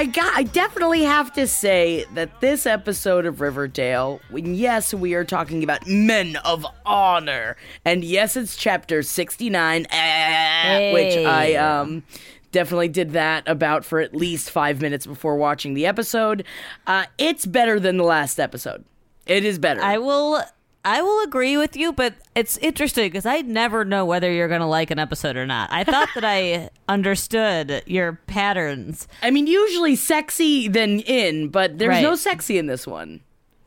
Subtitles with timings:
[0.00, 5.12] I got I definitely have to say that this episode of Riverdale, when yes, we
[5.12, 7.58] are talking about men of honor.
[7.84, 12.02] And yes, it's chapter 69, eh, which I um
[12.50, 16.44] definitely did that about for at least 5 minutes before watching the episode.
[16.86, 18.86] Uh it's better than the last episode.
[19.26, 19.82] It is better.
[19.82, 20.42] I will
[20.84, 24.62] I will agree with you, but it's interesting because I never know whether you're going
[24.62, 25.68] to like an episode or not.
[25.70, 29.06] I thought that I understood your patterns.
[29.22, 32.02] I mean, usually sexy than in, but there's Right.
[32.02, 33.20] no sexy in this one.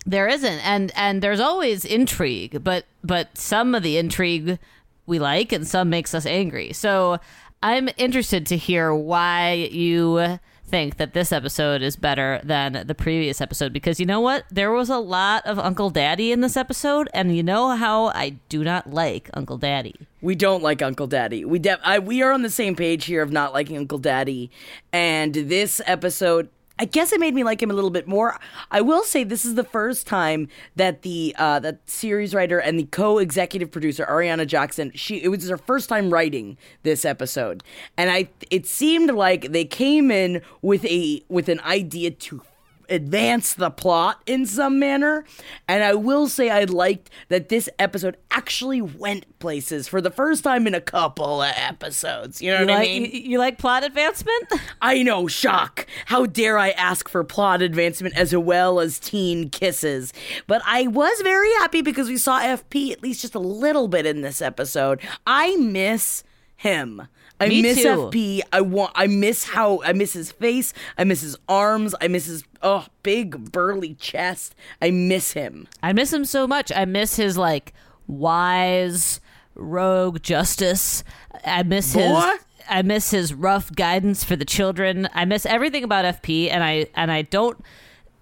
[0.06, 4.60] There isn't, and and there's always intrigue, but but some of the intrigue
[5.06, 6.74] we like, and some makes us angry.
[6.74, 7.20] So
[7.62, 10.40] I'm interested to hear why you
[10.74, 14.72] think that this episode is better than the previous episode because you know what there
[14.72, 18.64] was a lot of uncle daddy in this episode and you know how i do
[18.64, 21.44] not like uncle daddy We don't like Uncle Daddy.
[21.44, 24.50] We def- I, we are on the same page here of not liking Uncle Daddy.
[24.94, 26.48] And this episode,
[26.80, 28.40] I guess it made me like him a little bit more.
[28.72, 32.80] I will say this is the first time that the uh, that series writer and
[32.80, 37.64] the co-executive producer Ariana Jackson, she it was her first time writing this episode,
[37.96, 42.42] and I it seemed like they came in with a with an idea to
[42.90, 45.26] advance the plot in some manner.
[45.68, 50.44] And I will say I liked that this episode actually went places for the first
[50.44, 52.42] time in a couple of episodes.
[52.42, 53.04] You know you what like I mean?
[53.06, 54.52] you, you like plot advancement
[54.82, 55.88] I know, shock.
[56.06, 60.14] How dare I ask for plot advancement as well as teen kisses?
[60.48, 64.06] But I was very happy because we saw FP at least just a little bit
[64.06, 65.00] in this episode.
[65.26, 66.24] I miss
[66.56, 67.08] him.
[67.40, 67.88] I Me miss too.
[67.88, 68.42] FP.
[68.52, 70.74] I want I miss how I miss his face.
[70.98, 71.94] I miss his arms.
[72.00, 74.56] I miss his oh big burly chest.
[74.82, 75.68] I miss him.
[75.82, 76.72] I miss him so much.
[76.74, 77.74] I miss his like
[78.08, 79.20] wise
[79.56, 81.04] rogue justice.
[81.46, 82.02] I miss Boy.
[82.02, 82.40] his
[82.70, 85.10] I miss his rough guidance for the children.
[85.14, 87.58] I miss everything about FP and I and I don't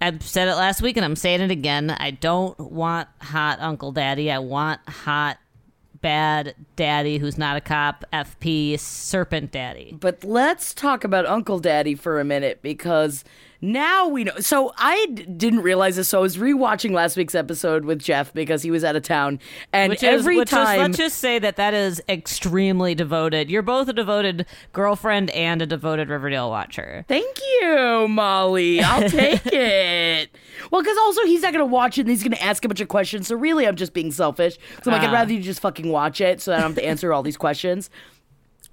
[0.00, 1.90] I said it last week and I'm saying it again.
[1.90, 4.32] I don't want hot Uncle Daddy.
[4.32, 5.38] I want hot
[6.02, 9.96] bad daddy who's not a cop, FP serpent daddy.
[9.98, 13.24] But let's talk about Uncle Daddy for a minute because
[13.62, 14.32] now we know.
[14.40, 16.08] So I d- didn't realize this.
[16.08, 19.38] So I was rewatching last week's episode with Jeff because he was out of town,
[19.72, 23.48] and Which is, every which is- time let's just say that that is extremely devoted.
[23.50, 27.04] You're both a devoted girlfriend and a devoted Riverdale watcher.
[27.08, 28.82] Thank you, Molly.
[28.82, 30.28] I'll take it.
[30.70, 32.68] Well, because also he's not going to watch it and he's going to ask a
[32.68, 33.28] bunch of questions.
[33.28, 34.56] So really, I'm just being selfish.
[34.82, 35.18] So I'm like, I'd Ah.
[35.20, 37.36] rather you just fucking watch it so that I don't have to answer all these
[37.36, 37.90] questions.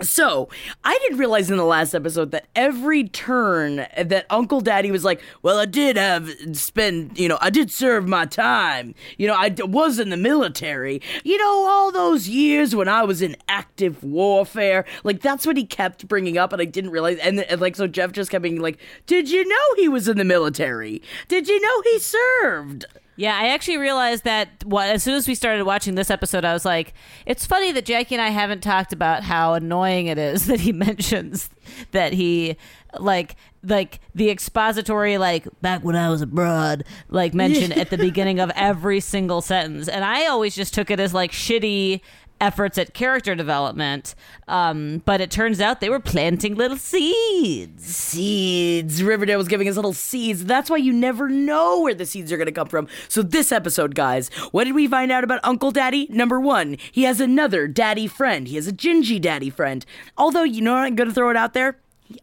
[0.01, 0.47] So,
[0.83, 5.21] I didn't realize in the last episode that every turn that Uncle Daddy was like,
[5.41, 8.95] Well, I did have spend, you know, I did serve my time.
[9.17, 11.01] You know, I was in the military.
[11.23, 14.85] You know, all those years when I was in active warfare.
[15.03, 17.17] Like, that's what he kept bringing up, and I didn't realize.
[17.17, 20.17] And, and like, so Jeff just kept being like, Did you know he was in
[20.17, 21.01] the military?
[21.27, 22.85] Did you know he served?
[23.19, 26.53] Yeah, I actually realized that what, as soon as we started watching this episode, I
[26.53, 26.93] was like,
[27.25, 30.71] it's funny that Jackie and I haven't talked about how annoying it is that he
[30.71, 31.49] mentions
[31.91, 32.55] that he
[32.97, 38.39] like like the expository like back when I was abroad like mention at the beginning
[38.39, 39.89] of every single sentence.
[39.89, 41.99] And I always just took it as like shitty
[42.41, 44.15] efforts at character development.
[44.47, 47.85] Um, but it turns out they were planting little seeds.
[47.85, 49.03] seeds.
[49.03, 50.45] Riverdale was giving us little seeds.
[50.45, 52.87] That's why you never know where the seeds are going to come from.
[53.07, 56.07] So, this episode, guys, what did we find out about Uncle Daddy?
[56.09, 58.47] Number one, he has another daddy friend.
[58.47, 59.85] He has a Gingy daddy friend.
[60.17, 60.83] Although, you know what?
[60.83, 61.77] I'm going to throw it out there.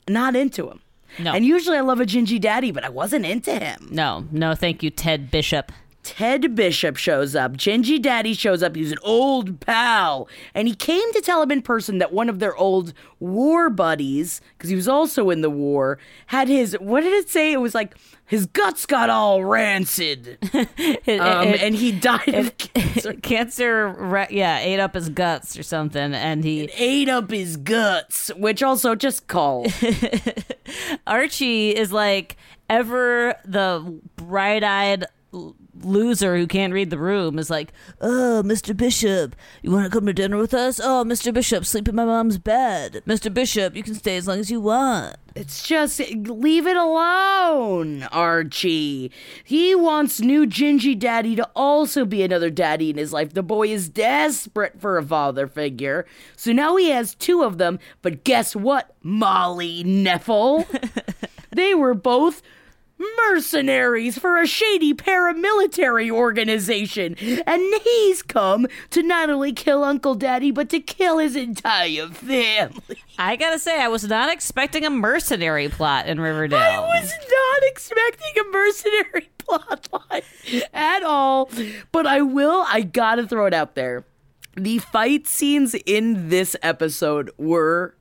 [0.08, 0.80] Not into him.
[1.18, 1.32] No.
[1.32, 3.88] And usually I love a Gingy daddy, but I wasn't into him.
[3.90, 5.72] No, no, thank you, Ted Bishop.
[6.06, 7.54] Ted Bishop shows up.
[7.56, 8.76] Gingy Daddy shows up.
[8.76, 10.28] He's an old pal.
[10.54, 14.40] And he came to tell him in person that one of their old war buddies,
[14.56, 17.52] because he was also in the war, had his, what did it say?
[17.52, 20.38] It was like, his guts got all rancid.
[20.78, 23.12] It- Um, it- and he died of cancer.
[23.22, 28.62] cancer, yeah, ate up his guts or something, and he Ate up his guts, which
[28.62, 29.66] also just call.
[31.06, 32.36] Archie is like
[32.68, 38.76] ever the bright-eyed l- loser who can't read the room is like, "Oh, Mr.
[38.76, 40.80] Bishop, you want to come to dinner with us?
[40.82, 41.32] Oh, Mr.
[41.32, 43.02] Bishop, sleep in my mom's bed.
[43.06, 43.32] Mr.
[43.32, 49.12] Bishop, you can stay as long as you want." It's just leave it alone, Archie.
[49.44, 53.34] He wants new Gingy Daddy to also be another daddy in his life.
[53.34, 56.06] The boy is desperate for a father figure.
[56.36, 60.66] So now he has two of them, but guess what, Molly Neffel?
[61.50, 62.40] they were both
[63.28, 67.16] mercenaries for a shady paramilitary organization.
[67.46, 72.96] And he's come to not only kill Uncle Daddy, but to kill his entire family.
[73.18, 76.58] I gotta say, I was not expecting a mercenary plot in Riverdale.
[76.58, 81.50] I was not expecting a mercenary plotline at all.
[81.92, 84.04] But I will, I gotta throw it out there.
[84.54, 87.94] The fight scenes in this episode were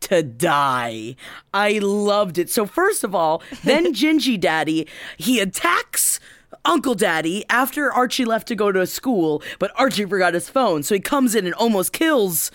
[0.00, 1.16] to die.
[1.52, 2.50] I loved it.
[2.50, 4.86] So first of all, then Gingy Daddy,
[5.16, 6.20] he attacks
[6.64, 10.94] Uncle Daddy after Archie left to go to school, but Archie forgot his phone, so
[10.94, 12.50] he comes in and almost kills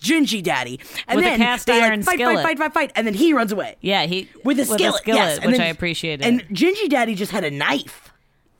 [0.00, 0.80] Gingy Daddy.
[1.08, 2.36] And With a then cast they like, fight, skillet.
[2.36, 5.44] fight, fight, fight, fight, and then he runs away yeah, he with a skillet, yes,
[5.44, 6.24] which then- I appreciated.
[6.24, 8.12] And Gingy Daddy just had a knife.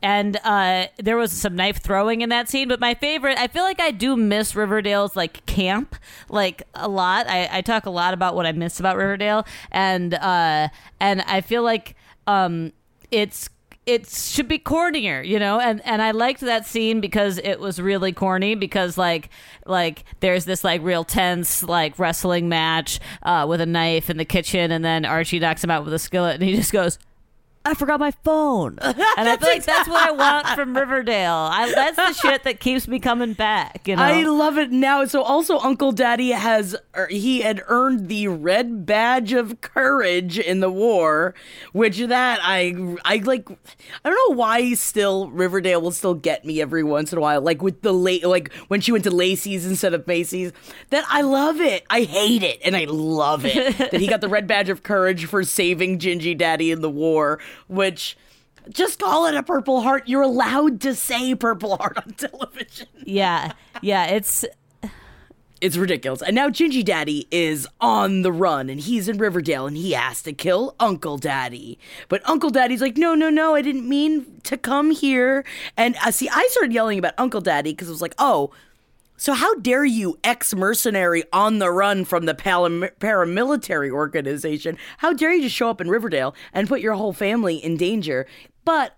[0.05, 2.69] And uh, there was some knife throwing in that scene.
[2.69, 5.97] But my favorite, I feel like I do miss Riverdale's like camp
[6.29, 7.27] like a lot.
[7.27, 10.69] I, I talk a lot about what I miss about Riverdale, and uh,
[11.01, 11.97] and I feel like
[12.27, 12.75] um,
[13.11, 13.49] it's
[13.87, 17.81] it should be cornier, you know, and and I liked that scene because it was
[17.81, 19.31] really corny because like
[19.65, 24.27] like there's this like real tense like wrestling match uh, with a knife in the
[24.27, 26.99] kitchen, and then Archie knocks him out with a skillet, and he just goes.
[27.67, 28.97] I forgot my phone, and
[29.29, 31.49] I feel like that's what I want from Riverdale.
[31.51, 33.89] I, that's the shit that keeps me coming back.
[33.89, 35.05] You know, I love it now.
[35.07, 40.61] So also Uncle Daddy has er, he had earned the red badge of courage in
[40.61, 41.35] the war,
[41.73, 42.75] which that I
[43.05, 47.19] I like I don't know why still Riverdale will still get me every once in
[47.19, 50.53] a while like with the late like when she went to Lacey's instead of Macy's.
[50.91, 51.85] That I love it.
[51.89, 55.27] I hate it and I love it that he got the red badge of courage
[55.27, 58.17] for saving Gingy Daddy in the war, which
[58.71, 60.09] just call it a Purple Heart.
[60.09, 62.89] You're allowed to say Purple Heart on television.
[63.05, 63.53] yeah,
[63.83, 64.07] yeah.
[64.07, 64.45] It's
[65.61, 66.21] It's ridiculous.
[66.21, 70.23] And now Gingy Daddy is on the run and he's in Riverdale and he has
[70.23, 71.79] to kill Uncle Daddy.
[72.09, 75.45] But Uncle Daddy's like, no, no, no, I didn't mean to come here.
[75.77, 78.51] And uh, see, I started yelling about Uncle Daddy because it was like, oh,
[79.17, 84.77] so how dare you, ex mercenary on the run from the param- paramilitary organization?
[84.99, 88.27] How dare you just show up in Riverdale and put your whole family in danger?
[88.65, 88.97] But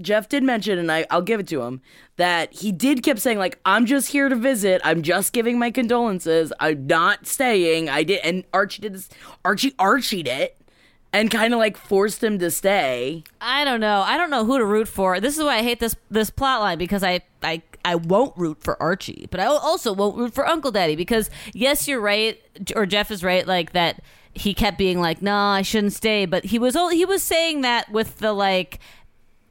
[0.00, 1.80] Jeff did mention, and I, I'll give it to him,
[2.16, 4.82] that he did keep saying, like, I'm just here to visit.
[4.84, 6.52] I'm just giving my condolences.
[6.60, 7.88] I'm not staying.
[7.88, 9.08] I did, and Archie did this.
[9.44, 10.58] Archie Archied it
[11.12, 13.24] and kind of like forced him to stay.
[13.40, 14.02] I don't know.
[14.02, 15.18] I don't know who to root for.
[15.18, 18.64] This is why I hate this this plot line because I I I won't root
[18.64, 22.36] for Archie, but I also won't root for Uncle Daddy because yes, you're right,
[22.74, 24.02] or Jeff is right, like that.
[24.34, 27.90] He kept being like, "No, I shouldn't stay," but he was he was saying that
[27.92, 28.80] with the like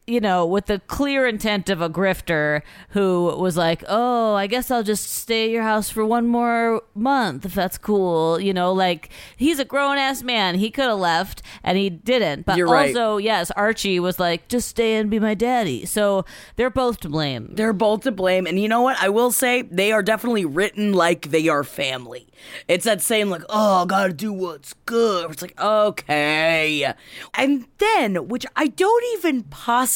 [0.08, 4.70] you know, with the clear intent of a grifter who was like, "Oh, I guess
[4.70, 8.72] I'll just stay at your house for one more month if that's cool." You know,
[8.72, 10.56] like he's a grown ass man.
[10.56, 12.46] He could have left and he didn't.
[12.46, 12.96] But You're right.
[12.96, 16.24] also, yes, Archie was like, "Just stay and be my daddy." So
[16.56, 17.56] they're both to blame.
[17.56, 18.46] They're both to blame.
[18.46, 19.02] And you know what?
[19.02, 22.28] I will say they are definitely written like they are family.
[22.68, 25.32] It's that same, like, oh, I gotta do what's good.
[25.32, 26.94] It's like, okay.
[27.34, 29.95] And then, which I don't even possibly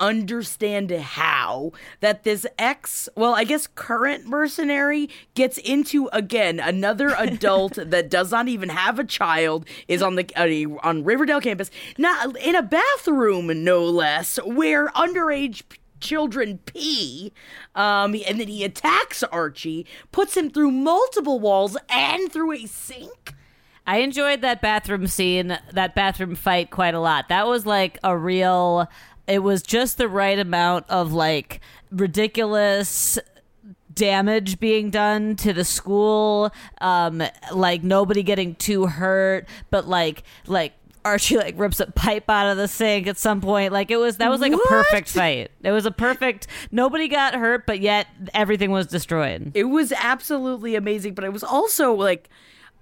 [0.00, 7.74] understand how, that this ex, well, I guess current mercenary gets into, again, another adult
[7.74, 12.36] that does not even have a child, is on the uh, on Riverdale campus, not
[12.38, 15.62] in a bathroom, no less, where underage
[16.00, 17.32] children pee.
[17.74, 23.34] Um, and then he attacks Archie, puts him through multiple walls and through a sink.
[23.86, 27.30] I enjoyed that bathroom scene, that bathroom fight quite a lot.
[27.30, 28.86] That was like a real
[29.28, 33.18] it was just the right amount of like ridiculous
[33.94, 40.72] damage being done to the school um like nobody getting too hurt but like like
[41.04, 43.72] Archie like rips a pipe out of the sink at some point.
[43.72, 44.64] Like it was that was like What?
[44.64, 45.50] a perfect fight.
[45.62, 49.52] It was a perfect nobody got hurt, but yet everything was destroyed.
[49.54, 52.28] It was absolutely amazing, but it was also like,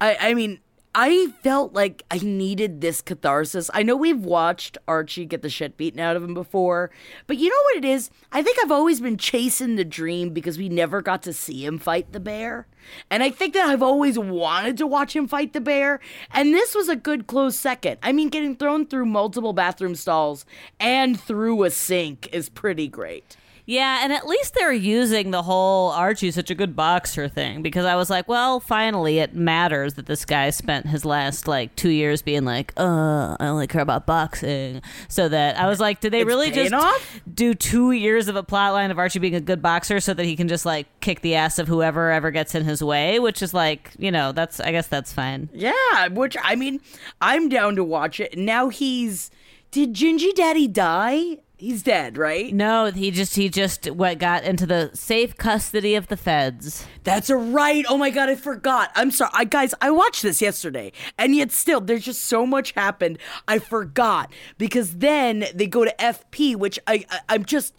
[0.01, 0.59] I, I mean,
[0.99, 3.69] I felt like I needed this catharsis.
[3.71, 6.89] I know we've watched Archie get the shit beaten out of him before,
[7.27, 8.09] but you know what it is?
[8.31, 11.77] I think I've always been chasing the dream because we never got to see him
[11.77, 12.65] fight the bear.
[13.11, 15.99] And I think that I've always wanted to watch him fight the bear,
[16.31, 17.99] and this was a good close second.
[18.01, 20.47] I mean, getting thrown through multiple bathroom stalls
[20.79, 23.37] and through a sink is pretty great.
[23.69, 27.83] Yeah, and at least they're using the whole Archie's such a good boxer thing because
[27.83, 31.89] I was like, well, finally it matters that this guy spent his last like two
[31.89, 34.81] years being like, uh, I only care about boxing.
[35.09, 37.19] So that I was like, did they It's really just off?
[37.31, 40.23] do two years of a plot line of Archie being a good boxer so that
[40.25, 43.19] he can just like kick the ass of whoever ever gets in his way?
[43.19, 45.49] Which is like, you know, that's I guess that's fine.
[45.53, 46.79] Yeah, which I mean,
[47.19, 48.37] I'm down to watch it.
[48.37, 49.29] Now he's
[49.71, 51.39] did Gingy Daddy die?
[51.59, 52.53] He's dead, right?
[52.53, 56.85] No, he just he just what got into the safe custody of the feds.
[57.03, 57.83] That's a right.
[57.89, 58.91] Oh my god, I forgot.
[58.93, 59.73] I'm sorry, I, guys.
[59.81, 63.17] I watched this yesterday, and yet still, there's just so much happened.
[63.47, 67.73] I forgot because then they go to FP, which I, I I'm just.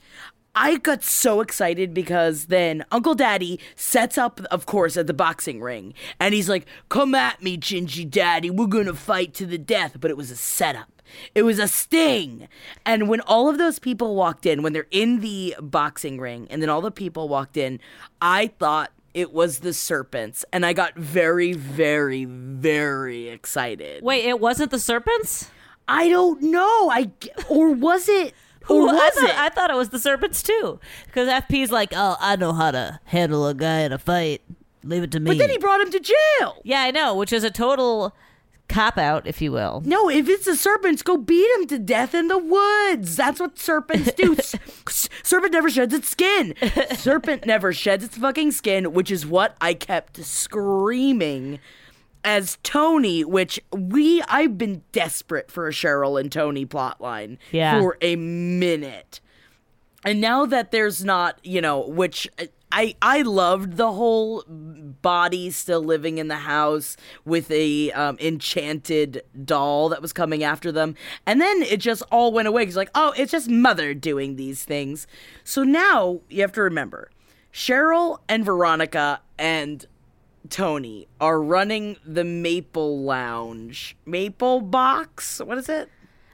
[0.54, 5.60] I got so excited because then Uncle Daddy sets up, of course, at the boxing
[5.60, 5.94] ring.
[6.18, 8.50] And he's like, Come at me, Gingy Daddy.
[8.50, 9.98] We're going to fight to the death.
[10.00, 10.97] But it was a setup.
[11.34, 12.48] It was a sting.
[12.84, 16.60] And when all of those people walked in, when they're in the boxing ring, and
[16.62, 17.80] then all the people walked in,
[18.20, 20.44] I thought it was the serpents.
[20.52, 24.02] And I got very, very, very excited.
[24.02, 25.50] Wait, it wasn't the serpents?
[25.88, 26.90] I don't know.
[26.90, 27.10] I
[27.48, 28.34] or was it?
[28.68, 29.38] Or Well, I was thought, it?
[29.38, 33.00] I thought it was the serpents too, because FP's like, oh, I know how to
[33.04, 34.42] handle a guy in a fight.
[34.84, 35.30] Leave it to me.
[35.30, 36.60] but then he brought him to jail.
[36.64, 38.14] yeah, I know, which is a total
[38.68, 39.82] cop out, if you will.
[39.84, 43.16] No, if it's the serpents, go beat him to death in the woods.
[43.16, 44.36] That's what serpents do.
[45.22, 46.54] Serpent never sheds its skin.
[46.94, 51.58] Serpent never sheds its fucking skin, which is what I kept screaming
[52.24, 57.80] as Toni, which we I've been desperate for a Cheryl and Toni plotline Yeah.
[57.80, 59.20] for a minute.
[60.04, 65.50] And now that there's not, you know, which uh, I I loved the whole body
[65.50, 70.94] still living in the house with a um, enchanted doll that was coming after them,
[71.26, 72.64] and then it just all went away.
[72.64, 75.06] It's like, oh, it's just mother doing these things.
[75.44, 77.10] So now you have to remember,
[77.52, 79.86] Cheryl and Veronica and
[80.50, 85.40] Toni are running the Maple Lounge, Maple Box.
[85.40, 85.88] What is it?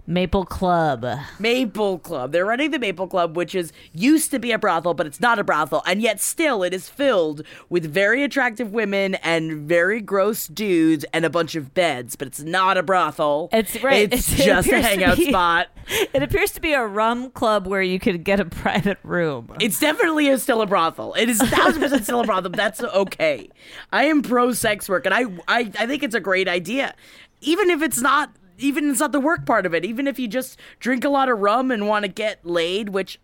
[0.06, 1.06] Maple Club.
[1.38, 2.32] Maple Club.
[2.32, 5.38] They're running the Maple Club, which is used to be a brothel, but it's not
[5.38, 10.46] a brothel, and yet still it is filled with very attractive women and very gross
[10.46, 12.16] dudes and a bunch of beds.
[12.16, 13.48] But it's not a brothel.
[13.52, 14.12] It's right.
[14.12, 15.68] It's it just a hangout be- spot.
[16.14, 19.54] It appears to be a rum club where you could get a private room.
[19.60, 21.12] It's definitely is still a brothel.
[21.12, 22.50] It is thousand percent still a brothel.
[22.50, 23.50] but That's okay.
[23.92, 26.94] I am pro sex work, and I, I I think it's a great idea,
[27.42, 29.84] even if it's not even it's not the work part of it.
[29.84, 33.18] Even if you just drink a lot of rum and want to get laid, which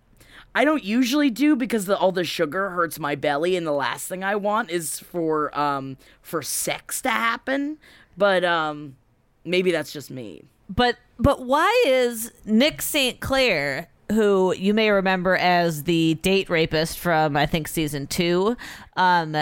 [0.55, 4.09] I don't usually do because the, all the sugar hurts my belly, and the last
[4.09, 7.79] thing I want is for um for sex to happen.
[8.17, 8.97] But um
[9.45, 10.45] maybe that's just me.
[10.69, 13.21] But but why is Nick St.
[13.21, 18.57] Clair, who you may remember as the date rapist from I think season two,
[18.97, 19.37] um,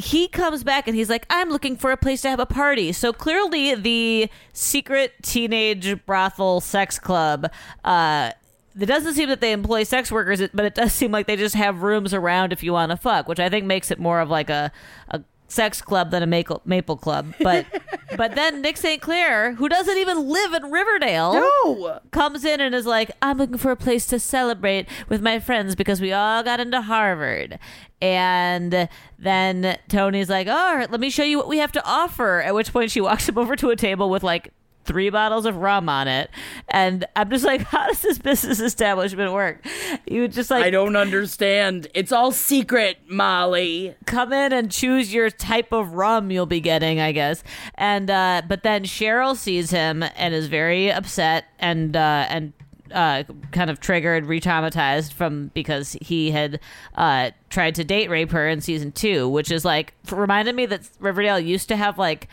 [0.00, 2.92] he comes back and he's like, I'm looking for a place to have a party.
[2.92, 7.50] So clearly the secret teenage brothel sex club,
[7.84, 8.32] uh
[8.78, 11.56] it doesn't seem that they employ sex workers, but it does seem like they just
[11.56, 14.30] have rooms around if you want to fuck, which I think makes it more of
[14.30, 14.70] like a,
[15.08, 17.34] a sex club than a maple, maple club.
[17.40, 17.66] But
[18.16, 19.02] but then Nick St.
[19.02, 22.00] Clair, who doesn't even live in Riverdale, No.
[22.12, 25.74] comes in and is like, I'm looking for a place to celebrate with my friends
[25.74, 27.58] because we all got into Harvard.
[28.00, 28.88] And
[29.18, 32.40] then Toni's like, all right, let me show you what we have to offer.
[32.40, 34.52] At which point she walks him over to a table with like
[34.84, 36.30] three bottles of rum on it.
[36.68, 39.64] And I'm just like, how does this business establishment work?
[40.06, 41.88] You just like I don't understand.
[41.94, 43.94] It's all secret, Molly.
[44.06, 47.42] come in and choose your type of rum you'll be getting, I guess.
[47.74, 52.52] And uh, but then Cheryl sees him and is very upset and uh, and
[52.92, 56.60] uh, kind of triggered, re-traumatized from because he had
[56.96, 60.88] uh, tried to date rape her in season two, which is like reminded me that
[60.98, 62.28] Riverdale used to have like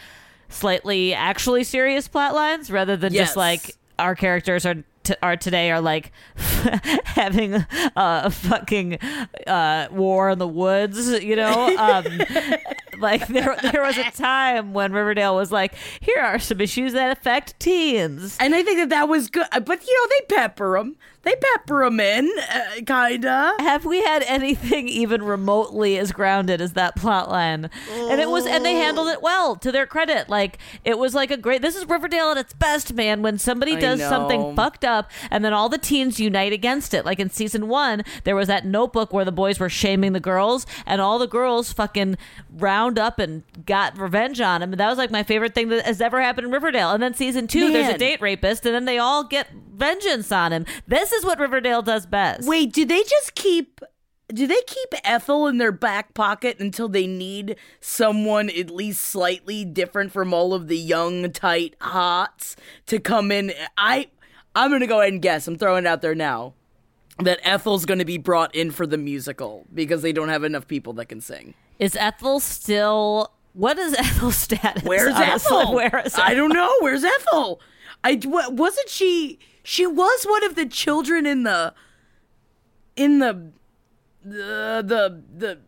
[0.50, 3.28] slightly actually serious plot lines rather than Yes.
[3.30, 4.84] just like our characters are.
[5.04, 6.12] T- are today are like
[7.06, 8.96] having uh, a fucking
[9.48, 11.78] uh, war in the woods, you know.
[11.78, 12.04] Um,
[13.00, 17.18] like there, there was a time when Riverdale was like, here are some issues that
[17.18, 18.38] affect teens.
[18.40, 19.48] And I think that that was good.
[19.52, 20.96] But, you know, they pepper them.
[21.24, 23.56] They pepper them in, uh, kinda.
[23.60, 27.70] Have we had anything even remotely as grounded as that plot line?
[27.92, 30.30] And it was, and they handled it well to their credit.
[30.30, 31.62] Like it was like a great.
[31.62, 33.24] This is Riverdale at its best, man.
[33.24, 37.04] When somebody does something fucked up, and then all the teens unite against it.
[37.04, 40.66] Like in season one, there was that notebook where the boys were shaming the girls,
[40.86, 42.18] and all the girls fucking
[42.56, 44.72] round up and got revenge on him.
[44.72, 46.92] And that was like my favorite thing that has ever happened in Riverdale.
[46.92, 50.54] And then season two, there's a date rapist, and then they all get vengeance on
[50.54, 50.66] him.
[50.88, 52.48] This is what Riverdale does best.
[52.48, 53.82] Wait, do they just keep.
[54.30, 59.66] Do they keep Ethel in their back pocket until they need someone at least slightly
[59.66, 63.54] different from all of the young, tight hots to come in?
[63.78, 64.10] I.
[64.56, 65.48] I'm gonna go ahead and guess.
[65.48, 66.56] I'm throwing it out there now
[67.20, 70.94] that Ethel's gonna be brought in for the musical because they don't have enough people
[70.94, 71.54] that can sing.
[71.80, 73.32] Is Ethel still?
[73.54, 74.84] What is Ethel's status?
[74.84, 75.58] Where's honestly?
[75.58, 75.74] Ethel?
[75.76, 76.24] Where is Ethel?
[76.24, 76.72] I don't know.
[76.82, 77.60] Where's Ethel?
[78.04, 79.40] I wa- wasn't she.
[79.64, 81.74] She was one of the children in the.
[82.96, 83.52] In the.
[84.24, 85.60] The the the.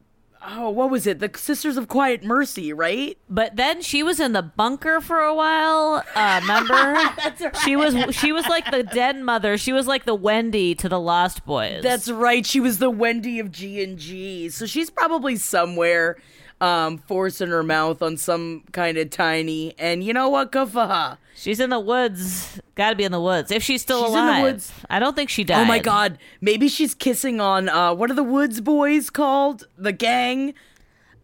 [0.46, 1.20] Oh, what was it?
[1.20, 3.18] The Sisters of Quiet Mercy, right?
[3.30, 6.04] But then she was in the bunker for a while.
[6.16, 6.74] Uh, remember?
[7.00, 7.56] Right.
[7.64, 9.58] She was she was like the den mother.
[9.58, 11.84] She was like the Wendy to the Lost Boys.
[11.84, 12.46] That's right.
[12.46, 14.50] She was the Wendy of G and G.
[14.50, 16.18] So she's probably somewhere,
[16.62, 19.74] um, forcing her mouth on some kind of tiny.
[19.80, 20.52] And you know what?
[20.52, 21.18] Good for her.
[21.36, 22.60] she's in the woods.
[22.76, 24.44] Got to be in the woods if she's still She's in the alive.
[24.44, 24.72] woods.
[24.90, 25.62] I don't think she died.
[25.62, 26.18] Oh my God!
[26.42, 29.68] Maybe she's kissing on uh, what are the Woods boys called?
[29.78, 30.54] The gang.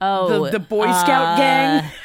[0.01, 1.92] Oh, the, the Boy Scout uh, gang.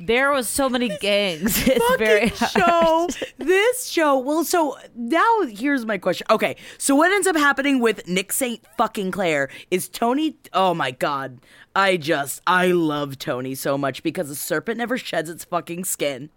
[0.00, 1.66] There was so many gangs.
[1.68, 3.08] It's very fucking show.
[3.38, 4.16] this show.
[4.18, 6.24] Well, so now here's my question.
[6.30, 10.36] Okay, so what ends up happening with Nick Saint fucking Claire is Toni.
[10.52, 11.40] Oh my god,
[11.78, 16.30] I just I love Toni so much because a serpent never sheds its fucking skin.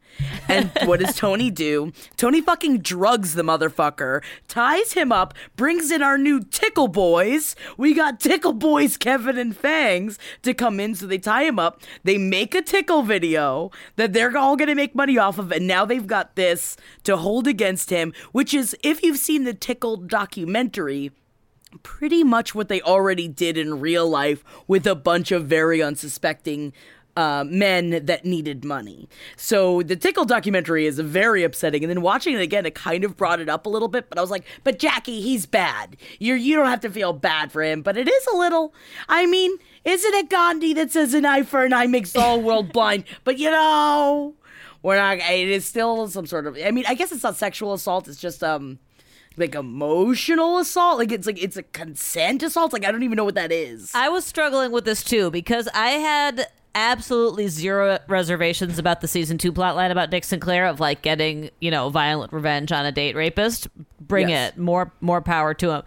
[0.48, 1.93] And what does Toni do?
[2.15, 7.55] Toni fucking drugs the motherfucker, ties him up, brings in our new Tickle Boys.
[7.75, 10.94] We got Tickle Boys, Kevin and Fangs, to come in.
[10.94, 11.81] So they tie him up.
[12.03, 15.85] They make a tickle video that they're all gonna make money off of, and now
[15.85, 21.09] they've got this to hold against him, which is if you've seen the Tickle documentary
[21.84, 26.74] pretty much what they already did in real life with a bunch of very unsuspecting
[27.16, 29.10] uh, men that needed money.
[29.36, 31.84] So the Tickle documentary is very upsetting.
[31.84, 34.10] And then watching it again, it kind of brought it up a little bit.
[34.10, 35.98] But I was like, but Jackie, he's bad.
[36.20, 37.81] You're, you don't have to feel bad for him.
[37.81, 38.74] But it is a little.
[39.10, 42.42] I mean, isn't it Gandhi that says an eye for an eye makes the whole
[42.42, 43.03] world blind?
[43.24, 44.34] But you know,
[44.81, 45.18] we're not.
[45.18, 46.57] It is still some sort of.
[46.64, 48.07] I mean, I guess it's not sexual assault.
[48.07, 48.79] It's just um
[49.37, 50.98] like emotional assault?
[51.00, 52.74] Like it's like it's a consent assault?
[52.74, 53.91] Like i don't even know what that is.
[53.94, 59.38] I was struggling with this too because I had absolutely zero reservations about the season
[59.38, 60.42] two plotline about Nick St.
[60.42, 63.68] Clair of like getting you know violent revenge on a date rapist.
[64.00, 64.53] Bring Yes.
[64.53, 65.84] it, more more power to him.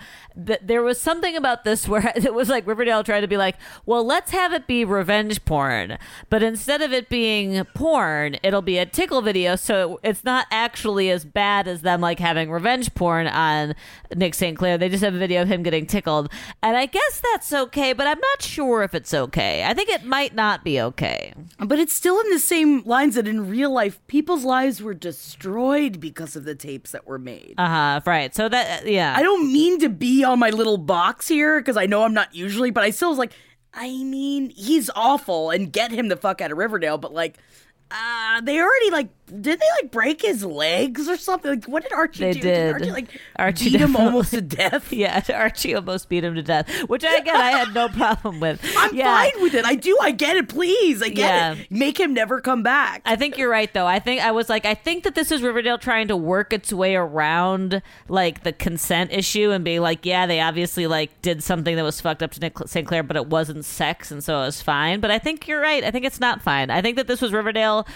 [0.46, 3.56] Th- there was something about this where it was like Riverdale trying to be like,
[3.86, 5.98] well, let's have it be revenge porn,
[6.30, 11.10] but instead of it being porn, it'll be a tickle video, so it's not actually
[11.10, 13.74] as bad as them like having revenge porn on
[14.14, 14.56] Nick St.
[14.56, 14.78] Clair.
[14.78, 16.30] They just have a video of him getting tickled,
[16.62, 19.64] and I guess that's okay, but I'm not sure if it's okay.
[19.64, 21.32] I think it might not be okay.
[21.58, 26.00] but it's still in the same lines that in real life people's lives were destroyed
[26.00, 28.00] because of the tapes that were made Uh huh.
[28.06, 28.34] Right.
[28.34, 29.14] So that yeah.
[29.16, 32.34] i don't mean to be on my little box here because i know i'm not
[32.34, 33.32] usually but i still was like
[33.72, 37.38] i mean he's awful and get him the fuck out of riverdale but like
[37.90, 41.50] uh, they already like did they like break his legs or something?
[41.50, 42.40] Like what did Archie They do?
[42.40, 42.72] did.
[42.74, 44.92] Archie like Archie beat him almost to death?
[44.92, 48.60] Yeah, Archie almost beat him to death, which I, again I had no problem with.
[48.76, 49.22] I'm yeah.
[49.22, 49.64] fine with it.
[49.64, 49.96] I do.
[50.00, 50.48] I get it.
[50.48, 51.52] Please, I get Yeah.
[51.54, 51.70] it.
[51.70, 53.02] Make him never come back.
[53.06, 53.86] I think you're right, though.
[53.86, 56.72] I think I was like, I think that this is Riverdale trying to work its
[56.72, 61.76] way around like the consent issue and being like, yeah, they obviously like did something
[61.76, 62.86] that was fucked up to Nick St.
[62.86, 65.00] Clair, but it wasn't sex, and so it was fine.
[65.00, 65.82] But I think you're right.
[65.82, 66.70] I think it's not fine.
[66.70, 67.86] I think that this was Riverdale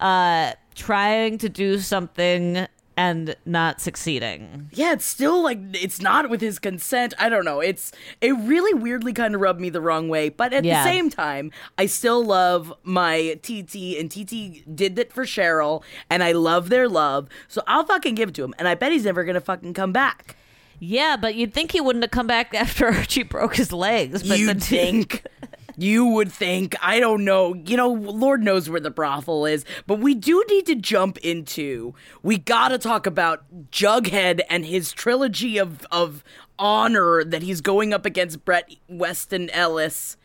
[0.00, 4.70] uh, trying to do something and not succeeding.
[4.72, 7.14] yeah, it's still like it's not with his consent.
[7.16, 7.60] I don't know.
[7.60, 10.82] It's it really weirdly kind of rubbed me the wrong way, but at Yeah.
[10.82, 16.24] the same time, I still love my TT and TT did that for Cheryl and
[16.24, 17.28] I love their love.
[17.46, 19.74] So I'll fucking give it to him and I bet he's never going to fucking
[19.74, 20.34] come back.
[20.80, 24.22] Yeah, but you'd think he wouldn't have come back after Archie broke his legs.
[24.28, 25.24] But the- think.
[25.80, 26.74] You would think.
[26.82, 27.54] I don't know.
[27.54, 29.64] You know, Lord knows where the brothel is.
[29.86, 31.94] But we do need to jump into.
[32.20, 36.24] We gotta talk about Jughead and his trilogy of of
[36.58, 40.16] honor that he's going up against Brett Weston Ellis.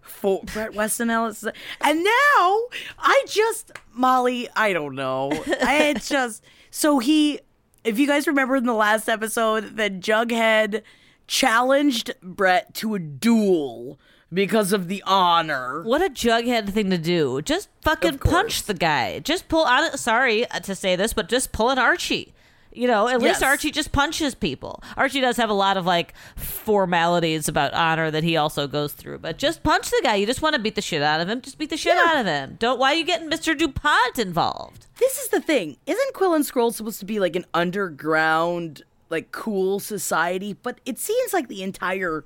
[0.00, 1.44] For Brett Weston Ellis,
[1.80, 2.60] and now
[2.98, 4.48] I just Molly.
[4.56, 5.30] I don't know.
[5.62, 7.38] I it just so he.
[7.84, 10.82] If you guys remember in the last episode, that Jughead
[11.26, 13.98] challenged Brett to a duel
[14.32, 15.82] because of the honor.
[15.82, 17.42] What a jughead thing to do.
[17.42, 19.18] Just fucking punch the guy.
[19.20, 19.98] Just pull out.
[19.98, 22.34] Sorry to say this, but just pull an Archie.
[22.74, 24.82] You know, at least Archie just punches people.
[24.96, 29.18] Archie does have a lot of like formalities about honor that he also goes through,
[29.18, 30.14] but just punch the guy.
[30.14, 31.42] You just want to beat the shit out of him.
[31.42, 32.06] Just beat the shit Yeah.
[32.08, 32.56] out of him.
[32.58, 32.78] Don't.
[32.78, 33.56] Why are you getting Mr.
[33.56, 34.86] DuPont involved?
[34.98, 35.76] This is the thing.
[35.84, 40.54] Isn't Quill and Scroll supposed to be like an underground, like cool society?
[40.54, 42.24] But it seems like the entire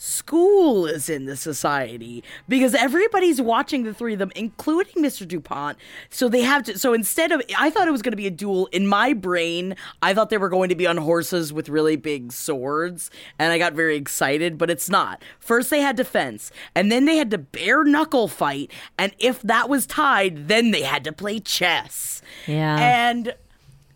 [0.00, 5.28] school is in the society because everybody's watching the three of them, including Mr.
[5.28, 5.76] DuPont.
[6.08, 6.78] So they have to.
[6.78, 8.66] So instead of, I thought it was going to be a duel.
[8.72, 12.32] In my brain, I thought they were going to be on horses with really big
[12.32, 15.22] swords, and I got very excited, but it's not.
[15.38, 19.42] First, they had to fence, and then they had to bare knuckle fight, and if
[19.42, 22.22] that was tied, then they had to play chess.
[22.46, 22.78] Yeah.
[22.78, 23.34] And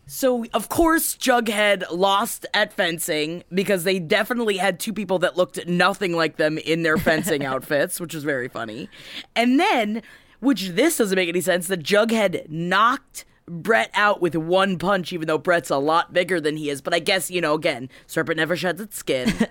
[0.06, 5.66] so, of course, Jughead lost at fencing because they definitely had two people that looked
[5.66, 8.88] nothing like them in their fencing outfits, which was very funny.
[9.34, 10.02] And then,
[10.40, 15.26] which this doesn't make any sense, that Jughead knocked Brett out with one punch, even
[15.26, 16.80] though Brett's a lot bigger than he is.
[16.80, 19.32] But I guess, you know, again, serpent never sheds its skin.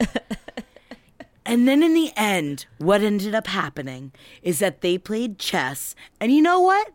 [1.46, 4.12] And then in the end, what ended up happening
[4.42, 5.96] is that they played chess.
[6.20, 6.92] And you know what?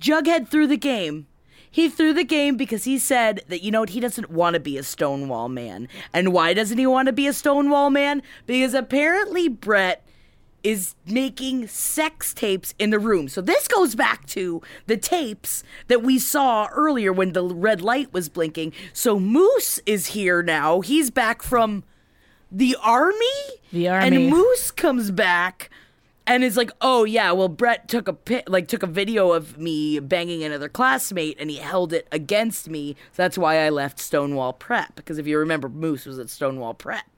[0.00, 1.26] Jughead threw the game.
[1.70, 4.60] He threw the game because he said that, you know what, he doesn't want to
[4.60, 5.88] be a Stonewall man.
[6.12, 8.22] And why doesn't he want to be a Stonewall man?
[8.46, 10.06] Because apparently Brett
[10.62, 13.28] is making sex tapes in the room.
[13.28, 18.12] So this goes back to the tapes that we saw earlier when the red light
[18.12, 18.72] was blinking.
[18.92, 20.80] So Moose is here now.
[20.80, 21.84] He's back from
[22.50, 23.16] the army?
[23.72, 24.16] The army.
[24.16, 25.70] And Moose comes back
[26.26, 29.58] and it's like, "Oh yeah, well Brett took a pi- like took a video of
[29.58, 32.96] me banging another classmate and he held it against me.
[33.12, 36.74] So that's why I left Stonewall Prep because if you remember Moose was at Stonewall
[36.74, 37.15] Prep."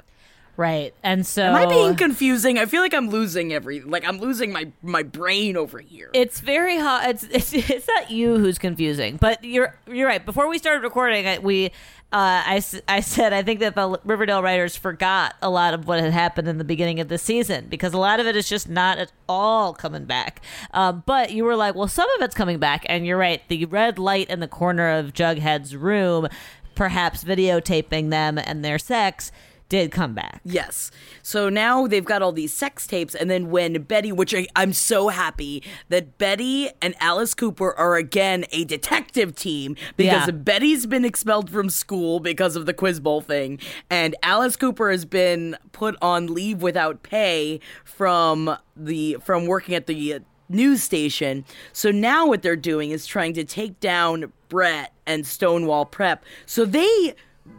[0.59, 0.93] Right.
[1.05, 2.59] And so Am I being confusing?
[2.59, 6.11] I feel like I'm losing every like I'm losing my my brain over here.
[6.13, 7.09] It's very hot.
[7.09, 10.27] It's, it's it's not you who's confusing, but you're you're right.
[10.27, 14.43] Before we started recording, I, we uh, I, I said I think that the Riverdale
[14.43, 17.95] writers forgot a lot of what had happened in the beginning of the season because
[17.95, 20.43] a lot of it is just not at all coming back.
[20.73, 23.47] Um, but you were like, well, some of it's coming back, and you're right.
[23.47, 26.27] The red light in the corner of Jughead's room,
[26.75, 29.31] perhaps videotaping them and their sex,
[29.69, 30.41] did come back.
[30.45, 30.91] Yes.
[31.23, 34.73] So now they've got all these sex tapes, and then when Betty, which I, I'm
[34.73, 40.33] so happy that Betty and Alice Cooper are again a detective team because Yeah.
[40.33, 43.59] Betty's been expelled from school because of the quiz bowl thing,
[43.91, 49.87] and Alice Cooper has been put on leave without pay from the from working at
[49.87, 51.45] the news station.
[51.75, 56.25] So now what they're doing is trying to take down Brett and Stonewall Prep.
[56.47, 57.15] So they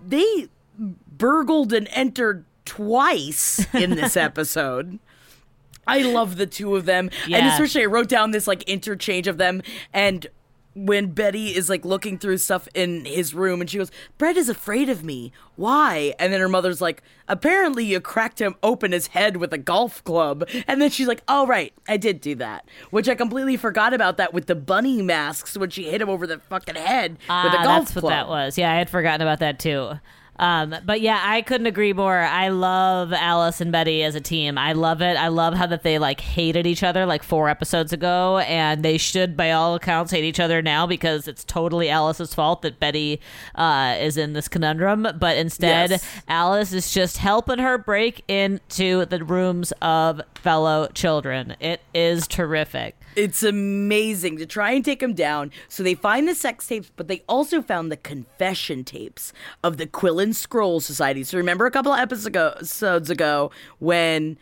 [0.07, 0.47] they
[1.19, 4.97] burgled and entered twice in this episode.
[5.85, 7.09] I love the two of them.
[7.31, 9.61] And especially I wrote down this like interchange of them
[9.93, 10.25] and
[10.75, 14.47] when Betty is like looking through stuff in his room and she goes, Brett is
[14.49, 15.33] afraid of me.
[15.55, 16.13] Why?
[16.19, 20.01] And then her mother's like, apparently you cracked him open his head with a golf
[20.03, 20.47] club.
[20.67, 22.65] And then she's like, oh, right, I did do that.
[22.91, 26.25] Which I completely forgot about that with the bunny masks when she hit him over
[26.27, 28.03] the fucking head with a Ah, golf that's club.
[28.03, 28.57] what that was.
[28.57, 29.93] Yeah, I had forgotten about that too.
[30.39, 32.17] Um, but yeah, I couldn't agree more.
[32.17, 34.57] I love Alice and Betty as a team.
[34.57, 35.17] I love it.
[35.17, 38.97] I love how that they like hated each other like four episodes ago, and they
[38.97, 43.19] should, by all accounts, hate each other now because it's totally Alice's fault that Betty
[43.55, 45.07] uh, is in this conundrum.
[45.19, 46.21] But instead, Yes.
[46.27, 51.55] Alice is just helping her break into the rooms of fellow children.
[51.59, 52.98] It is terrific.
[53.19, 55.51] It's amazing to try and take him down.
[55.67, 59.87] So they find the sex tapes, but they also found the confession tapes of the
[59.87, 61.25] Quill and Scroll Society.
[61.25, 64.37] So remember a couple of episodes ago, episodes ago when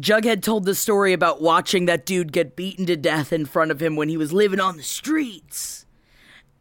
[0.00, 3.82] Jughead told the story about watching that dude get beaten to death in front of
[3.82, 5.84] him when he was living on the streets.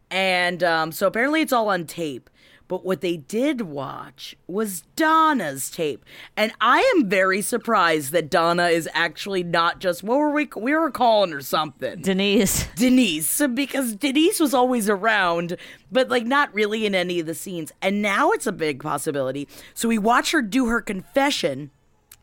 [0.10, 2.28] And um, so apparently it's all on tape.
[2.68, 6.04] But what they did watch was Donna's tape.
[6.36, 10.74] And I am very surprised that Donna is actually not just, what were we, we
[10.74, 12.02] were calling her something.
[12.02, 12.68] Denise.
[12.76, 15.58] Denise because Denise was always around,
[15.92, 17.72] but like not really in any of the scenes.
[17.82, 19.48] And now it's a big possibility.
[19.74, 21.72] So we watch her do her confession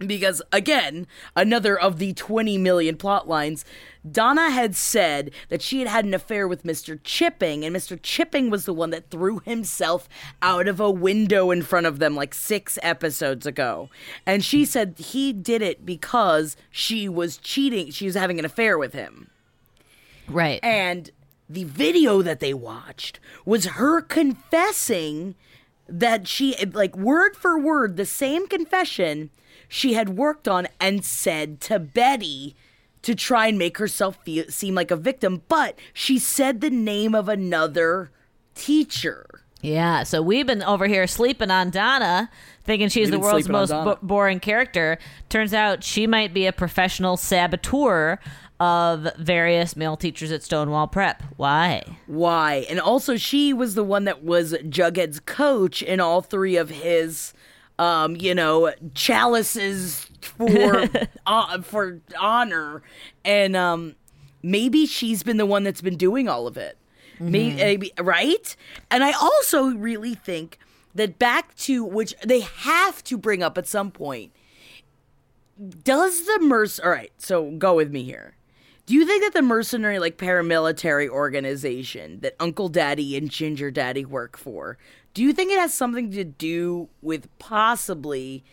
[0.06, 3.64] because again, another of the 20 million plot lines.
[4.10, 6.98] Donna had said that she had had an affair with Mr.
[7.04, 7.98] Chipping, and Mr.
[8.02, 10.08] Chipping was the one that threw himself
[10.40, 13.90] out of a window in front of them like six episodes ago.
[14.26, 18.76] And she said he did it because she was cheating, she was having an affair
[18.76, 19.30] with him.
[20.28, 20.58] Right.
[20.62, 21.10] And
[21.48, 25.34] the video that they watched was her confessing
[25.88, 29.30] that she, like, word for word, the same confession
[29.72, 32.54] she had worked on and said to Betty
[33.00, 35.40] to try and make herself feel, seem like a victim.
[35.48, 38.10] But she said the name of another
[38.54, 39.26] teacher.
[39.62, 42.28] Yeah, so we've been over here sleeping on Donna,
[42.64, 44.98] thinking she's the world's most bo- boring character.
[45.30, 48.18] Turns out she might be a professional saboteur
[48.60, 51.22] of various male teachers at Stonewall Prep.
[51.38, 51.82] Why?
[52.06, 52.66] Why?
[52.68, 57.32] And also, she was the one that was Jughead's coach in all three of his,
[57.78, 60.88] um, you know, chalices for
[61.26, 62.82] uh, for honor,
[63.24, 63.96] and um,
[64.42, 66.78] maybe she's been the one that's been doing all of it.
[67.20, 68.56] Maybe, maybe right?
[68.90, 70.58] And I also really think
[70.94, 74.32] that back to which they have to bring up at some point.
[75.84, 76.70] Does the merc?
[76.82, 78.36] All right, so go with me here.
[78.84, 84.04] Do you think that the mercenary, like paramilitary organization that Uncle Daddy and Ginger Daddy
[84.04, 84.76] work for,
[85.14, 88.44] do you think it has something to do with possibly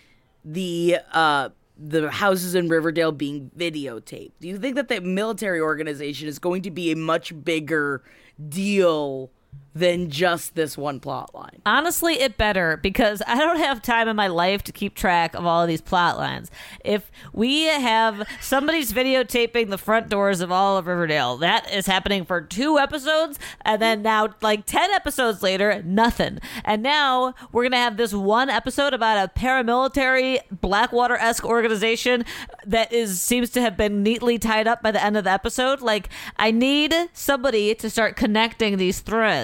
[0.44, 1.50] the uh
[1.82, 4.32] the houses in Riverdale being videotaped?
[4.42, 8.04] Do you think that the military organization is going to be a much bigger
[8.50, 9.32] deal
[9.74, 11.62] than just this one plot line?
[11.66, 15.46] Honestly, it better because I don't have time in my life to keep track of
[15.46, 16.52] all of these plot lines.
[16.84, 22.26] If we have somebody's videotaping the front doors of all of Riverdale, that is happening
[22.26, 26.40] for two episodes, and then now, like 10 episodes later, nothing.
[26.64, 32.26] And now we're going to have this one episode about a paramilitary Blackwater esque organization
[32.66, 35.82] that is seems to have been neatly tied up by the end of the episode.
[35.82, 39.39] Like, I need somebody to start connecting these threads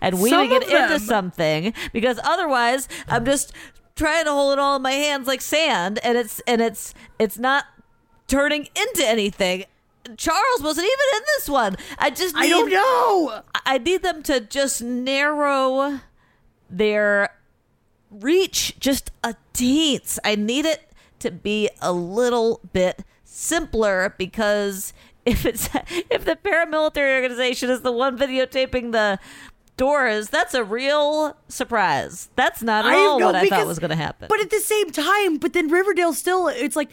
[0.00, 3.52] and weaving Some it of into something because otherwise I'm just
[3.96, 7.38] trying to hold it all in my hands like sand and it's and it's it's
[7.38, 7.64] not
[8.26, 9.64] turning into anything.
[10.16, 11.76] Charles wasn't even in this one.
[11.98, 13.42] I just need, I don't know.
[13.66, 16.00] I need them to just narrow
[16.70, 17.30] their
[18.10, 20.18] reach just a teens.
[20.24, 24.92] I need it to be a little bit simpler because
[25.30, 25.68] if it's
[26.10, 29.18] if the paramilitary organization is the one videotaping the
[29.76, 32.28] doors, that's a real surprise.
[32.36, 34.28] That's not at I all know, what I thought was going to happen.
[34.28, 36.90] But at the same time, but then Riverdale still, it's like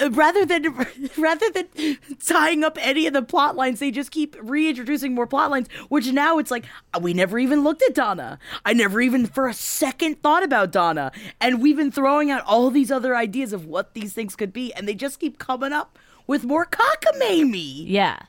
[0.00, 0.74] uh, rather than
[1.16, 5.50] rather than tying up any of the plot lines, they just keep reintroducing more plot
[5.50, 5.68] lines.
[5.88, 8.38] Which now it's like uh, we never even looked at Donna.
[8.64, 12.70] I never even for a second thought about Donna, and we've been throwing out all
[12.70, 15.98] these other ideas of what these things could be, and they just keep coming up
[16.30, 17.82] with more cockamamie.
[17.88, 18.20] Yeah.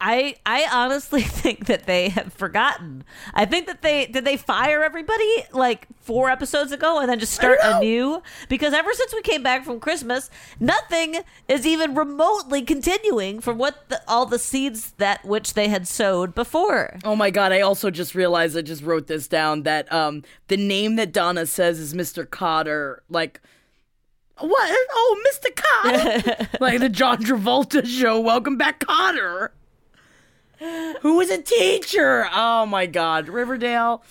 [0.00, 3.04] I I honestly think that they have forgotten.
[3.32, 7.32] I think that they did they fire everybody like four episodes ago and then just
[7.32, 13.40] start anew because ever since we came back from Christmas, nothing is even remotely continuing
[13.40, 16.98] from what the, all the seeds that which they had sowed before.
[17.04, 20.56] Oh my god, I also just realized I just wrote this down that um the
[20.56, 22.28] name that Donna says is Mr.
[22.28, 23.40] Cotter, like
[24.38, 24.88] what?
[24.92, 25.54] Oh, Mr.
[25.54, 26.48] Cotter.
[26.60, 29.50] like the John Travolta show, Welcome Back Kotter.
[31.02, 32.26] Who was a teacher?
[32.32, 34.02] Oh my god, Riverdale.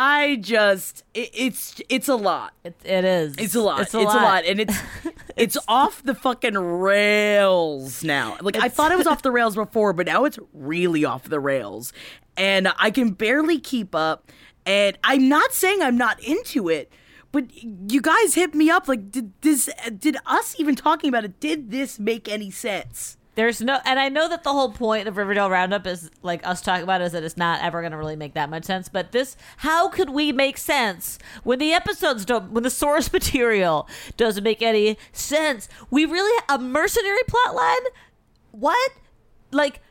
[0.00, 2.52] I just it, it's it's a lot.
[2.62, 3.34] It, it is.
[3.36, 3.80] It's a lot.
[3.80, 4.44] It's a lot.
[4.44, 4.78] and it's
[5.36, 8.36] it's off the fucking rails now.
[8.40, 11.40] Like I thought it was off the rails before, but now it's really off the
[11.40, 11.92] rails,
[12.36, 14.30] and I can barely keep up.
[14.64, 16.92] And I'm not saying I'm not into it,
[17.32, 19.68] but you guys hit me up like, did this?
[19.98, 21.40] Did us even talking about it?
[21.40, 23.16] Did this make any sense?
[23.38, 26.60] There's no, and I know that the whole point of Riverdale Roundup is like us
[26.60, 28.88] talking about is that it's not ever going to really make that much sense.
[28.88, 33.88] But this, how could we make sense when the episodes don't, when the source material
[34.16, 35.68] doesn't make any sense?
[35.88, 37.92] We really a mercenary plot line.
[38.50, 38.90] What,
[39.52, 39.82] like,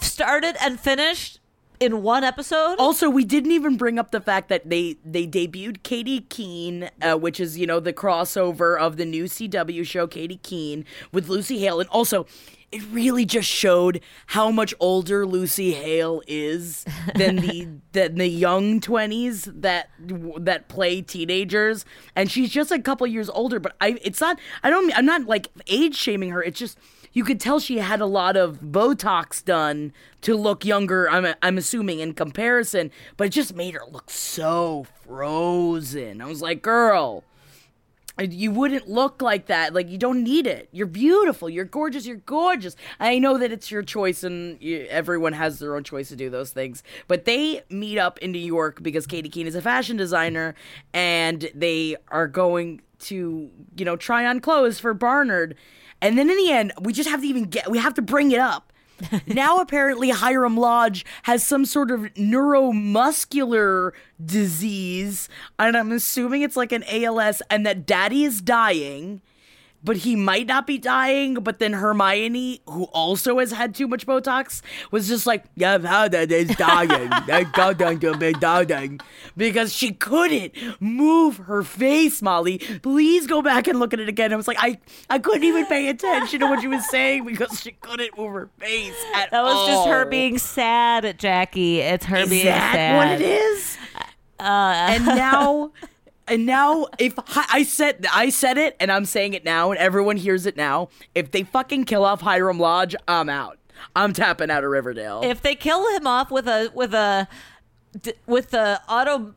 [0.00, 1.40] started and finished
[1.82, 2.76] in one episode.
[2.78, 7.16] Also, we didn't even bring up the fact that they they debuted Katy Keene, uh,
[7.16, 11.58] which is you know the crossover of the new CW show Katy Keene with Lucy
[11.58, 12.26] Hale, and also
[12.70, 16.84] it really just showed how much older Lucy Hale is
[17.16, 23.06] than the than the young twenties that that play teenagers, and she's just a couple
[23.08, 23.58] years older.
[23.58, 24.38] But I, it's not.
[24.62, 24.96] I don't.
[24.96, 26.42] I'm not like age shaming her.
[26.42, 26.78] It's just
[27.12, 31.08] you could tell she had a lot of Botox done to look younger.
[31.10, 36.20] I'm I'm assuming in comparison, but it just made her look so frozen.
[36.20, 37.24] I was like, girl.
[38.20, 39.72] You wouldn't look like that.
[39.72, 40.68] Like you don't need it.
[40.70, 41.48] You're beautiful.
[41.48, 42.06] You're gorgeous.
[42.06, 42.76] You're gorgeous.
[43.00, 46.28] I know that it's your choice, and you, everyone has their own choice to do
[46.28, 46.82] those things.
[47.08, 50.54] But they meet up in New York because Katy Keene is a fashion designer,
[50.92, 55.56] and they are going to, you know, try on clothes for Barnard.
[56.02, 57.70] And then in the end, we just have to even get.
[57.70, 58.72] We have to bring it up.
[59.26, 63.92] now apparently Hiram Lodge has some sort of neuromuscular
[64.24, 69.22] disease, and I'm assuming it's like an ALS, and that Daddy is dying.
[69.84, 71.34] But he might not be dying.
[71.34, 76.14] But then Hermione, who also has had too much Botox, was just like, "Yeah, that
[76.32, 77.10] is dying.
[77.26, 79.00] That's going to be dying,"
[79.36, 82.22] because she couldn't move her face.
[82.22, 84.32] Molly, please go back and look at it again.
[84.32, 84.78] I was like, I,
[85.10, 88.50] I couldn't even pay attention to what she was saying because she couldn't move her
[88.58, 91.80] face at that was just her being sad, at Jackie.
[91.80, 92.96] It's her Is being that sad.
[92.96, 93.78] what it is?
[94.38, 95.72] Uh, and now,
[96.28, 100.16] and now, if I said I said it, and I'm saying it now, and everyone
[100.16, 103.58] hears it now, if they fucking kill off Hiram Lodge, I'm out.
[103.96, 105.22] I'm tapping out of Riverdale.
[105.24, 107.28] If they kill him off with a with a
[108.26, 109.34] with the auto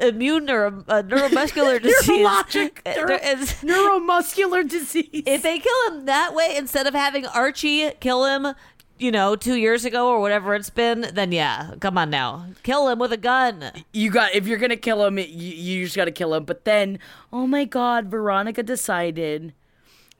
[0.00, 0.70] immune or a
[1.02, 3.18] neuromuscular disease, Neurologic, uh, neuro-
[3.98, 5.08] neuromuscular disease.
[5.26, 8.54] if they kill him that way instead of having Archie kill him,
[8.98, 12.88] you know, two years ago or whatever it's been, then yeah, come on now, kill
[12.88, 13.72] him with a gun.
[13.92, 16.44] you got if you're gonna kill him, you, you just gotta kill him.
[16.44, 16.98] But then,
[17.32, 19.52] oh my God, Veronica decided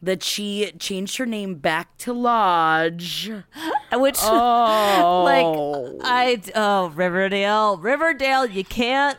[0.00, 3.30] that she changed her name back to Lodge.
[3.92, 9.18] Which, Oh, like, I oh Riverdale, Riverdale, you can't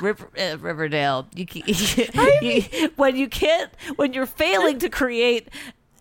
[0.00, 1.26] River, uh, Riverdale.
[1.34, 1.62] You, ca-
[2.42, 5.48] you when you can't when you're failing to create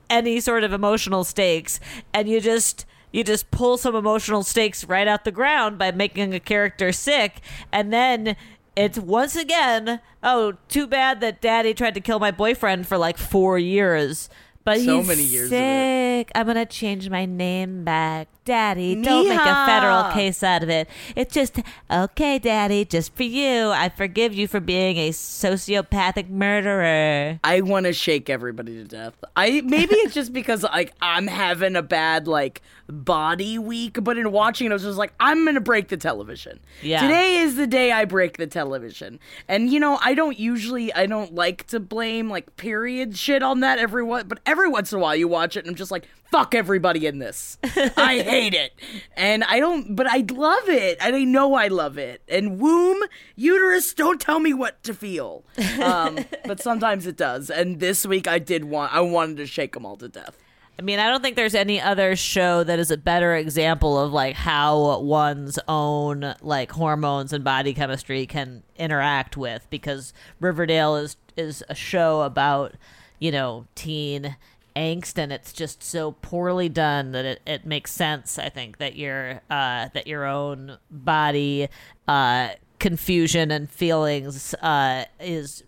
[0.10, 1.80] any sort of emotional stakes,
[2.14, 6.34] and you just you just pull some emotional stakes right out the ground by making
[6.34, 8.36] a character sick, and then.
[8.74, 13.18] It's once again, oh, too bad that daddy tried to kill my boyfriend for like
[13.18, 14.30] four years.
[14.64, 16.32] But So he's many years sick.
[16.34, 18.30] I'm gonna change my name back.
[18.44, 20.90] Daddy, don't make a federal case out of it.
[21.16, 21.60] It's just
[21.92, 23.70] okay, Daddy, just for you.
[23.70, 27.40] I forgive you for being a sociopathic murderer.
[27.44, 29.14] I want to shake everybody to death.
[29.36, 34.32] I maybe it's just because like I'm having a bad like body week, but in
[34.32, 36.60] watching it, I was just like, I'm gonna break the television.
[36.82, 37.02] Yeah.
[37.02, 41.06] Today is the day I break the television, and you know I don't usually I
[41.06, 44.98] don't like to blame like period shit on that every one, but every once in
[44.98, 47.58] a while you watch it and I'm just like, fuck everybody in this.
[47.64, 48.74] I hate it,
[49.16, 52.22] and I don't, but I love it, and I know I love it.
[52.28, 53.04] And womb,
[53.36, 55.44] uterus, don't tell me what to feel.
[55.84, 57.50] Um, but sometimes it does.
[57.50, 60.38] And this week I did want, I wanted to shake them all to death.
[60.80, 64.12] I mean, I don't think there's any other show that is a better example of
[64.14, 71.18] like how one's own like hormones and body chemistry can interact with because Riverdale is
[71.38, 72.74] is a show about,
[73.20, 74.36] you know, teen
[74.76, 78.96] angst and it's just so poorly done that it, it makes sense, I think, that
[78.96, 81.68] your uh that your own body
[82.08, 85.64] uh confusion and feelings uh is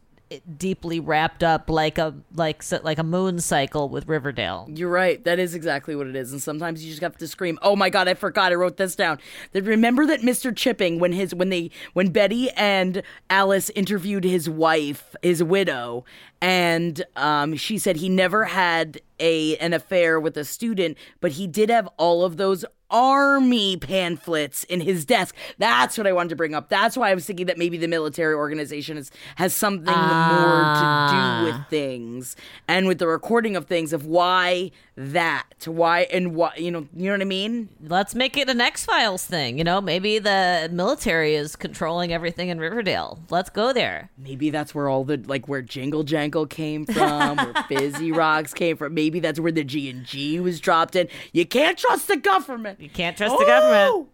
[0.58, 4.68] deeply wrapped up like a like like a moon cycle with Riverdale.
[4.70, 5.24] You're right.
[5.24, 6.32] That is exactly what it is.
[6.32, 8.52] And sometimes you just have to scream, "Oh my god, I forgot.
[8.52, 9.20] I wrote this down."
[9.54, 10.56] Remember that Mr.
[10.56, 16.06] Chipping when his when they when Betty and Alice interviewed his wife, his widow,
[16.42, 21.48] and um, she said he never had a an affair with a student, but he
[21.48, 25.36] did have all of those army pamphlets in his desk.
[25.58, 26.70] That's what I wanted to bring up.
[26.70, 30.00] That's why I was thinking that maybe the military organization is, has something more to
[30.00, 31.42] do ah.
[31.44, 32.36] with things
[32.68, 37.06] and with the recording of things of why that, why and why, you know, you
[37.06, 37.70] know what I mean?
[37.82, 39.58] Let's make it an X Files thing.
[39.58, 43.20] You know, maybe the military is controlling everything in Riverdale.
[43.30, 44.10] Let's go there.
[44.18, 48.78] Maybe that's where all the like where Jingle Jangle came from, where Fizzle Rocks came
[48.78, 48.94] from.
[48.94, 51.08] Maybe that's where the G and G was dropped in.
[51.32, 52.80] You can't trust the government.
[52.80, 53.92] You can't trust the government.
[53.94, 54.08] Oh!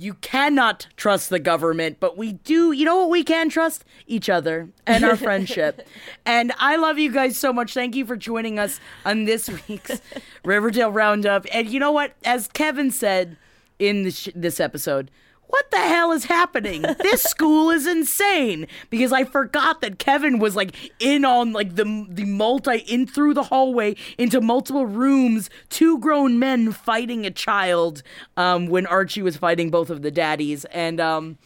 [0.00, 2.70] You cannot trust the government, but we do.
[2.70, 3.84] You know what we can trust?
[4.06, 5.86] Each other and our friendship.
[6.24, 7.74] And I love you guys so much.
[7.74, 10.00] Thank you for joining us on this week's
[10.44, 11.46] Riverdale Roundup.
[11.52, 12.12] And you know what?
[12.24, 13.36] As Kevin said
[13.80, 15.10] in this, this episode,
[15.48, 16.82] what the hell is happening?
[16.82, 22.06] This school is insane because I forgot that Kevin was like in on like the
[22.08, 28.02] the multi in through the hallway into multiple rooms, two grown men fighting a child
[28.36, 31.38] um when Archie was fighting both of the daddies and um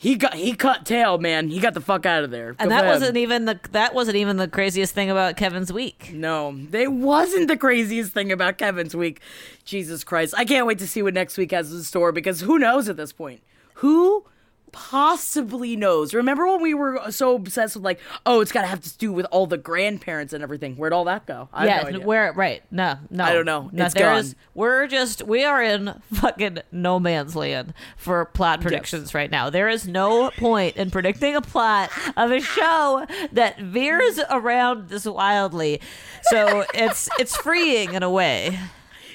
[0.00, 1.50] he got he cut tail, man.
[1.50, 2.56] He got the fuck out of there.
[2.58, 2.90] And Go that him.
[2.90, 6.10] wasn't even the that wasn't even the craziest thing about Kevin's week.
[6.14, 9.20] No, they wasn't the craziest thing about Kevin's week.
[9.66, 10.32] Jesus Christ.
[10.38, 12.96] I can't wait to see what next week has in store because who knows at
[12.96, 13.42] this point?
[13.74, 14.24] Who
[14.72, 16.14] possibly knows?
[16.14, 19.12] Remember when we were so obsessed with like, oh, it's got to have to do
[19.12, 20.76] with all the grandparents and everything.
[20.76, 21.48] Where'd all that go?
[21.52, 22.62] I yeah, no where right?
[22.70, 23.70] No, no, I don't know.
[23.72, 24.42] No, It's there is- gone.
[24.54, 29.50] We're just we are in fucking no man's land for plot predictions right now.
[29.50, 35.04] There is no point in predicting a plot of a show that veers around this
[35.06, 35.80] wildly.
[36.24, 38.58] So it's it's freeing in a way.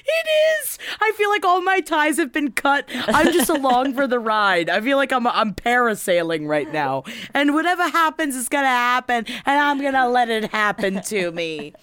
[0.08, 0.28] It
[0.62, 0.78] is.
[1.00, 2.84] I feel like all my ties have been cut.
[3.08, 4.70] I'm just along for the ride.
[4.70, 7.02] I feel like I'm I'm parasailing right now.
[7.34, 11.74] And whatever happens is gonna happen, and I'm gonna let it happen to me.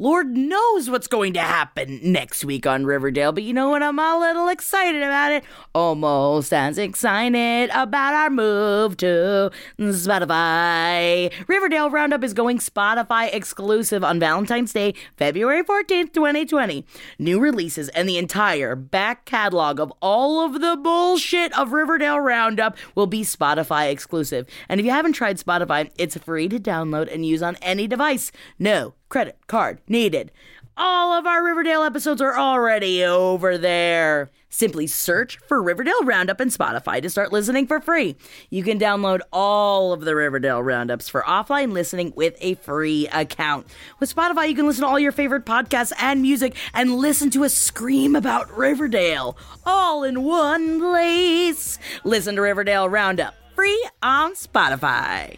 [0.00, 3.82] Lord knows what's going to happen next week on Riverdale, but you know what?
[3.82, 5.44] I'm a little excited about it.
[5.74, 11.30] Almost as excited about our move to Spotify.
[11.46, 16.86] Riverdale Roundup is going Spotify exclusive on Valentine's Day, February 14th, 2020.
[17.18, 22.78] New releases and the entire back catalog of all of the bullshit of Riverdale Roundup
[22.94, 24.46] will be Spotify exclusive.
[24.66, 28.32] And if you haven't tried Spotify, it's free to download and use on any device.
[28.58, 30.32] No credit card needed.
[30.76, 34.30] All of our Riverdale episodes are already over there.
[34.48, 38.16] Simply search for Riverdale Roundup in Spotify to start listening for free.
[38.48, 43.66] You can download all of the Riverdale Roundups for offline listening with a free account.
[44.00, 47.44] With Spotify, you can listen to all your favorite podcasts and music and listen to
[47.44, 49.36] us scream about Riverdale
[49.66, 51.78] all in one place.
[52.04, 55.36] Listen to Riverdale Roundup free on Spotify.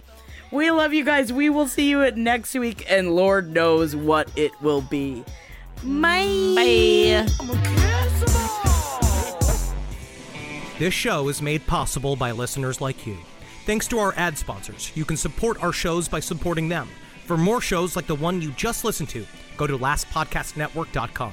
[0.53, 1.33] We love you guys.
[1.33, 5.25] We will see you at next week, and Lord knows what it will be.
[5.83, 6.55] Bye.
[6.55, 7.27] Bye.
[10.79, 13.17] This show is made possible by listeners like you.
[13.65, 16.89] Thanks to our ad sponsors, you can support our shows by supporting them.
[17.27, 19.25] For more shows like the one you just listened to,
[19.57, 21.33] go to lastpodcastnetwork.com.